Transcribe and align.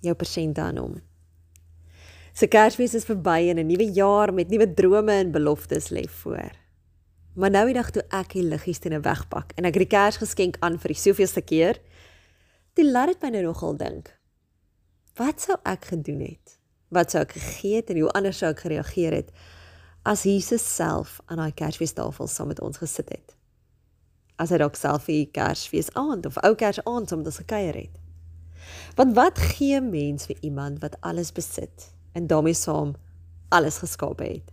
jou 0.00 0.14
persente 0.14 0.60
aan 0.60 0.80
hom. 0.80 0.98
Se 2.32 2.46
Kersfees 2.46 2.94
is 2.94 3.04
verby 3.04 3.50
en 3.50 3.58
'n 3.58 3.66
nuwe 3.66 3.92
jaar 3.92 4.32
met 4.32 4.48
nuwe 4.48 4.74
drome 4.74 5.12
en 5.12 5.32
beloftes 5.32 5.90
lê 5.90 6.08
voor. 6.08 6.50
Maar 7.34 7.50
nou 7.50 7.66
die 7.66 7.74
dag 7.74 7.90
toe 7.90 8.02
ek 8.10 8.32
die 8.32 8.42
liggies 8.42 8.78
teen 8.78 9.02
wegpak 9.02 9.52
en 9.56 9.64
ek 9.64 9.74
die 9.74 9.86
Kersgeskenk 9.86 10.56
aan 10.60 10.78
vir 10.78 10.88
die 10.88 10.98
soveelste 10.98 11.42
keer, 11.42 11.78
toe 12.74 12.84
laat 12.90 13.12
dit 13.12 13.22
my 13.22 13.28
nou 13.28 13.42
nogal 13.42 13.76
dink. 13.76 14.10
Wat 15.16 15.40
sou 15.40 15.56
ek 15.64 15.84
gedoen 15.92 16.20
het? 16.20 16.58
Wat 16.88 17.10
sou 17.10 17.22
ek 17.22 17.36
gegee 17.36 17.76
het 17.76 17.90
en 17.90 18.00
hoe 18.00 18.10
anders 18.16 18.38
sou 18.38 18.50
ek 18.50 18.64
gereageer 18.64 19.12
het 19.12 19.32
as 20.02 20.22
Jesus 20.24 20.64
self 20.64 21.20
aan 21.26 21.36
daai 21.36 21.52
Kersfeestafel 21.52 22.26
saam 22.26 22.48
met 22.48 22.60
ons 22.60 22.80
gesit 22.80 23.10
het? 23.12 23.36
As 24.40 24.50
hy 24.50 24.56
dalk 24.62 24.78
self 24.80 25.04
vir 25.04 25.26
Kersfees 25.30 25.92
aand 25.94 26.26
of 26.26 26.40
ou 26.40 26.54
Kers 26.54 26.80
aand 26.86 27.08
saam 27.08 27.20
met 27.20 27.28
ons 27.28 27.42
gekuier 27.42 27.76
het. 27.84 27.99
Want 28.94 29.14
wat 29.14 29.38
gee 29.38 29.80
mens 29.80 30.26
vir 30.26 30.36
iemand 30.40 30.80
wat 30.82 30.96
alles 31.00 31.32
besit 31.32 31.92
en 32.12 32.26
daarmee 32.26 32.54
saam 32.54 32.94
alles 33.48 33.78
geskaap 33.78 34.18
het? 34.18 34.52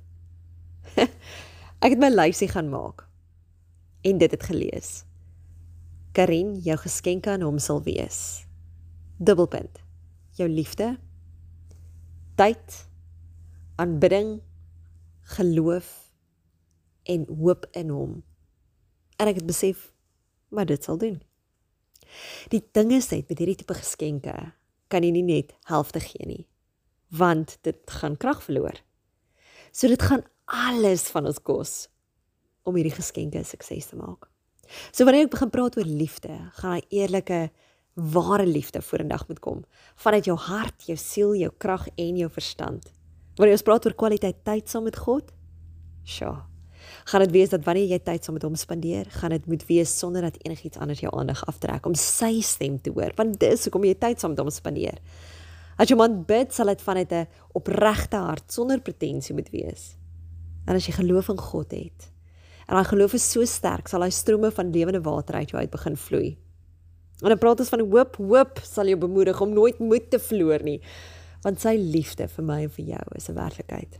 Ek 1.84 1.94
het 1.94 2.02
my 2.02 2.10
lysie 2.14 2.50
gaan 2.50 2.70
maak 2.70 3.08
en 4.02 4.18
dit 4.18 4.32
het 4.32 4.44
gelees. 4.44 5.04
Karin, 6.18 6.56
jou 6.66 6.78
geskenke 6.82 7.30
aan 7.30 7.44
hom 7.46 7.60
sal 7.62 7.84
wees. 7.86 8.48
Dubbelpunt. 9.18 9.82
Jou 10.38 10.50
liefde, 10.50 10.96
tyd, 12.38 12.88
aanbidding, 13.76 14.40
geloof 15.38 15.90
en 17.04 17.26
hoop 17.40 17.66
in 17.72 17.90
hom. 17.90 18.20
En 19.18 19.30
ek 19.30 19.42
het 19.42 19.50
besef 19.50 19.92
maar 20.54 20.66
dit 20.70 20.84
sal 20.84 20.98
doen. 21.02 21.18
Die 22.54 22.64
ding 22.74 22.92
is 22.96 23.10
net 23.12 23.30
met 23.30 23.40
hierdie 23.40 23.58
tipe 23.62 23.78
geskenke 23.78 24.36
kan 24.88 25.04
jy 25.04 25.12
nie 25.12 25.26
net 25.26 25.56
helfte 25.68 26.02
gee 26.04 26.28
nie 26.28 26.44
want 27.08 27.54
dit 27.64 27.78
gaan 28.02 28.18
krag 28.20 28.42
verloor. 28.44 28.76
So 29.72 29.88
dit 29.88 30.02
gaan 30.02 30.26
alles 30.52 31.06
van 31.14 31.28
ons 31.30 31.40
kos 31.40 31.88
om 32.68 32.76
hierdie 32.76 32.96
geskenke 32.96 33.44
sukses 33.48 33.88
te 33.92 34.00
maak. 34.00 34.28
So 34.92 35.08
wanneer 35.08 35.28
ek 35.28 35.36
begin 35.38 35.52
praat 35.54 35.78
oor 35.80 35.88
liefde, 35.88 36.34
gaan 36.60 36.76
hy 36.76 36.82
eerlike 36.92 37.40
ware 37.98 38.46
liefde 38.46 38.82
vorendag 38.84 39.24
moet 39.30 39.40
kom 39.42 39.64
vanuit 40.04 40.28
jou 40.28 40.36
hart, 40.38 40.84
jou 40.86 40.98
siel, 41.00 41.34
jou 41.40 41.50
krag 41.58 41.88
en 41.96 42.20
jou 42.20 42.30
verstand. 42.30 42.92
Wanneer 43.40 43.58
ons 43.58 43.66
praat 43.66 43.88
oor 43.88 43.96
kwaliteit 43.98 44.44
tyd 44.46 44.70
saam 44.70 44.86
met 44.86 45.00
God, 45.00 45.32
sja. 46.06 46.36
Gaan 47.06 47.24
dit 47.26 47.32
wees 47.32 47.50
dat 47.50 47.64
wanneer 47.66 47.88
jy 47.88 48.00
tyd 48.00 48.24
saam 48.24 48.36
met 48.38 48.44
hom 48.44 48.56
spandeer, 48.56 49.08
gaan 49.20 49.36
dit 49.36 49.46
moet 49.46 49.64
wees 49.70 49.94
sonder 50.00 50.22
dat 50.22 50.38
enigiets 50.44 50.78
anders 50.78 51.00
jou 51.00 51.12
aandag 51.16 51.46
aftrek 51.48 51.86
om 51.86 51.96
sy 51.96 52.42
stem 52.42 52.82
te 52.82 52.92
hoor, 52.96 53.14
want 53.16 53.40
dis 53.40 53.64
hoekom 53.68 53.84
jy 53.84 53.96
tyd 53.96 54.20
saam 54.20 54.36
met 54.36 54.40
hom 54.40 54.50
spandeer. 54.50 55.00
As 55.78 55.92
jy 55.92 55.98
man 56.00 56.24
bid, 56.26 56.54
sal 56.54 56.72
dit 56.74 56.82
vanuit 56.82 57.12
'n 57.12 57.28
opregte 57.54 58.18
hart 58.18 58.52
sonder 58.52 58.82
pretensie 58.82 59.36
moet 59.36 59.50
wees. 59.52 59.96
En 60.66 60.76
as 60.76 60.86
jy 60.86 60.94
geloof 60.94 61.30
in 61.30 61.38
God 61.38 61.72
het, 61.72 62.12
en 62.68 62.76
daai 62.76 62.86
geloof 62.86 63.14
is 63.14 63.32
so 63.32 63.46
sterk, 63.46 63.88
sal 63.88 64.02
hy 64.02 64.10
strome 64.10 64.52
van 64.52 64.72
lewende 64.72 65.02
water 65.02 65.36
uit 65.36 65.50
jou 65.50 65.62
uit 65.62 65.72
begin 65.72 65.96
vloei. 65.96 66.38
En 67.22 67.30
dan 67.30 67.38
praat 67.38 67.60
ons 67.60 67.70
van 67.70 67.80
hoop, 67.80 68.18
hoop 68.18 68.60
sal 68.64 68.86
jou 68.86 68.98
bemoedig 68.98 69.42
om 69.42 69.54
nooit 69.54 69.80
moed 69.80 70.10
te 70.12 70.20
verloor 70.20 70.64
nie, 70.64 70.82
want 71.44 71.62
sy 71.62 71.78
liefde 71.78 72.28
vir 72.28 72.44
my 72.44 72.64
en 72.64 72.70
vir 72.70 72.86
jou 72.86 73.06
is 73.16 73.30
'n 73.30 73.34
werklikheid. 73.34 74.00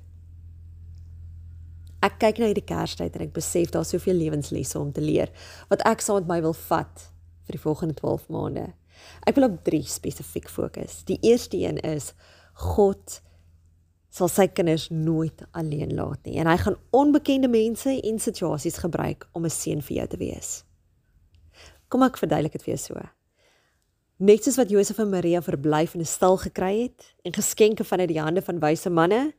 Ek 2.06 2.20
kyk 2.22 2.38
na 2.38 2.50
hierdie 2.52 2.66
Kerstyd 2.68 3.16
en 3.18 3.26
ek 3.26 3.34
besef 3.34 3.72
daar's 3.74 3.90
soveel 3.90 4.20
lewenslesse 4.20 4.78
om 4.80 4.92
te 4.94 5.02
leer 5.02 5.32
wat 5.72 5.82
ek 5.90 6.04
saam 6.06 6.22
met 6.22 6.28
my 6.30 6.42
wil 6.46 6.54
vat 6.68 7.08
vir 7.48 7.58
die 7.58 7.64
volgende 7.64 7.98
12 7.98 8.28
maande. 8.34 8.68
Ek 9.26 9.38
wil 9.38 9.48
op 9.50 9.64
3 9.66 9.82
spesifiek 9.90 10.50
fokus. 10.50 11.02
Die 11.10 11.18
eerste 11.26 11.58
een 11.58 11.80
is 11.82 12.14
God 12.54 13.22
sal 14.14 14.30
sy 14.32 14.48
kinders 14.50 14.88
nooit 14.90 15.44
alleen 15.58 15.94
laat 15.98 16.24
nie 16.26 16.38
en 16.42 16.50
hy 16.50 16.58
gaan 16.62 16.78
onbekende 16.96 17.50
mense 17.52 17.92
en 17.92 18.22
situasies 18.22 18.80
gebruik 18.82 19.28
om 19.34 19.46
'n 19.46 19.54
seën 19.54 19.82
vir 19.82 19.98
jou 19.98 20.08
te 20.08 20.18
wees. 20.18 20.64
Kom 21.90 22.04
ek 22.04 22.18
verduidelik 22.18 22.52
dit 22.52 22.64
vir 22.64 22.76
jou 22.76 22.78
so. 22.78 23.10
Net 24.20 24.44
soos 24.44 24.58
wat 24.58 24.70
Josef 24.70 25.00
en 25.00 25.10
Maria 25.10 25.42
verblyf 25.42 25.94
in 25.94 26.02
'n 26.02 26.06
stal 26.06 26.38
gekry 26.38 26.82
het 26.84 27.16
en 27.24 27.34
geskenke 27.34 27.84
vanuit 27.84 28.10
die 28.10 28.22
hande 28.22 28.42
van 28.42 28.60
wyse 28.60 28.90
manne, 28.90 29.34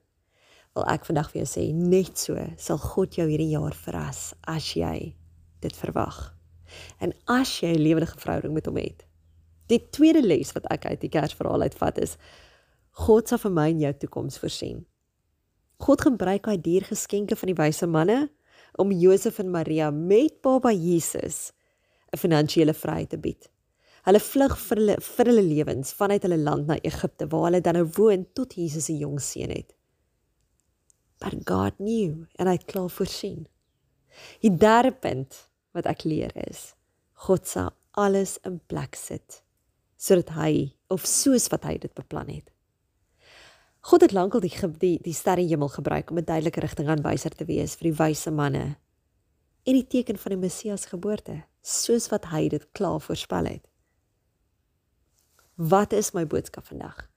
wil 0.75 0.87
ek 0.91 1.07
vandag 1.09 1.31
vir 1.33 1.43
jou 1.43 1.49
sê 1.51 1.65
net 1.75 2.19
so 2.19 2.37
sal 2.57 2.79
God 2.79 3.19
jou 3.19 3.29
hierdie 3.29 3.53
jaar 3.55 3.75
verras 3.75 4.35
as 4.47 4.75
jy 4.77 5.15
dit 5.61 5.77
verwag. 5.77 6.35
En 7.01 7.13
as 7.27 7.61
jy 7.61 7.73
'n 7.75 7.83
lewendige 7.83 8.19
verhouding 8.19 8.55
met 8.55 8.67
hom 8.67 8.77
het. 8.77 9.05
Die 9.69 9.81
tweede 9.91 10.23
les 10.23 10.53
wat 10.53 10.67
ek 10.73 10.87
uit 10.87 11.01
die 11.01 11.13
Kersverhaal 11.13 11.63
uitvat 11.63 11.99
is 11.99 12.17
God 12.91 13.29
sal 13.29 13.39
vir 13.39 13.51
my 13.51 13.69
en 13.71 13.81
jou 13.81 13.93
toekoms 13.93 14.39
voorsien. 14.39 14.87
God 15.79 16.01
gebruik 16.01 16.43
daai 16.49 16.59
diergeskenke 16.59 17.37
van 17.37 17.47
die 17.47 17.59
wyse 17.59 17.87
manne 17.87 18.29
om 18.79 18.91
Josef 18.93 19.39
en 19.39 19.51
Maria 19.51 19.91
met 19.91 20.41
Baba 20.43 20.73
Jesus 20.73 21.53
'n 22.13 22.19
finansiële 22.19 22.75
vryheid 22.75 23.11
te 23.11 23.19
bied. 23.19 23.49
Hulle 24.03 24.21
vlug 24.21 24.57
vir 24.59 24.77
hulle 24.77 24.97
vir 25.01 25.27
hulle 25.27 25.43
lewens 25.43 25.93
vanuit 25.93 26.23
hulle 26.23 26.39
land 26.39 26.67
na 26.67 26.79
Egipte 26.83 27.27
waar 27.29 27.45
hulle 27.49 27.61
dan 27.61 27.75
nou 27.75 27.87
woon 27.99 28.27
tot 28.35 28.55
Jesus 28.55 28.85
se 28.85 28.97
jong 28.97 29.21
seun 29.21 29.51
het. 29.51 29.78
But 31.19 31.45
God 31.45 31.79
knew 31.79 32.27
and 32.39 32.49
hy 32.49 32.59
het 32.59 32.69
klaar 32.71 32.91
voorsien. 32.91 33.47
Die 34.43 34.55
derde 34.55 34.93
punt 34.93 35.49
wat 35.77 35.87
ek 35.91 36.05
leer 36.07 36.33
is 36.49 36.75
God 37.27 37.47
sal 37.51 37.75
alles 37.99 38.39
in 38.47 38.61
plek 38.71 38.95
sit 38.99 39.43
sodat 39.99 40.31
hy 40.37 40.53
of 40.95 41.03
soos 41.11 41.49
wat 41.51 41.65
hy 41.67 41.75
dit 41.83 41.91
beplan 41.99 42.29
het. 42.31 42.53
God 43.89 44.05
het 44.07 44.15
lankal 44.15 44.45
die 44.45 44.53
die 44.79 44.99
die 45.03 45.15
sterrehemel 45.15 45.69
gebruik 45.75 46.11
om 46.11 46.19
'n 46.19 46.25
duidelike 46.25 46.61
rigtingaanwyser 46.61 47.35
te 47.35 47.45
wees 47.45 47.75
vir 47.75 47.91
die 47.91 47.99
wyse 47.99 48.31
manne 48.31 48.77
en 49.67 49.75
die 49.75 49.87
teken 49.87 50.19
van 50.19 50.31
die 50.31 50.41
Messias 50.41 50.87
geboorte, 50.87 51.45
soos 51.63 52.09
wat 52.09 52.31
hy 52.33 52.49
dit 52.49 52.65
klaar 52.73 53.01
voorspel 53.01 53.45
het. 53.45 53.67
Wat 55.57 55.93
is 55.93 56.13
my 56.15 56.25
boodskap 56.27 56.65
vandag? 56.65 57.09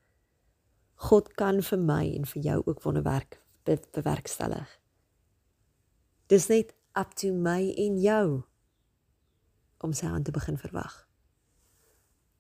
God 0.96 1.34
kan 1.36 1.62
vir 1.62 1.80
my 1.80 2.16
en 2.16 2.26
vir 2.26 2.42
jou 2.42 2.62
ook 2.66 2.84
wonderwerk 2.84 3.42
be 3.64 3.80
bewerkstellig. 3.92 4.80
Dis 6.28 6.48
net 6.48 6.74
up 6.94 7.14
to 7.14 7.34
my 7.34 7.74
en 7.78 8.00
jou 8.02 8.42
om 9.82 9.94
sy 9.94 10.06
hand 10.06 10.26
te 10.26 10.32
begin 10.32 10.58
verwag. 10.58 11.08